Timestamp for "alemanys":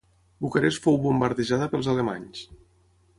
1.95-2.43